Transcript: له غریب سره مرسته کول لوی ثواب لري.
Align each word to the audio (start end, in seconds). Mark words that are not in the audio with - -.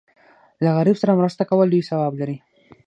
له 0.63 0.69
غریب 0.77 0.97
سره 1.01 1.17
مرسته 1.19 1.43
کول 1.49 1.67
لوی 1.71 1.87
ثواب 1.89 2.13
لري. 2.21 2.37